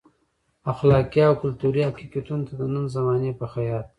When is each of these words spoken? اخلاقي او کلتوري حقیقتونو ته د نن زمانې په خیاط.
اخلاقي 0.73 1.21
او 1.29 1.33
کلتوري 1.43 1.81
حقیقتونو 1.89 2.45
ته 2.47 2.53
د 2.59 2.61
نن 2.73 2.85
زمانې 2.95 3.31
په 3.39 3.45
خیاط. 3.53 3.87